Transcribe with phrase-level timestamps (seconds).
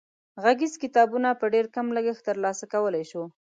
[0.43, 3.23] غږیز کتابونه په ډېر کم لګښت تر لاسه کولای شو.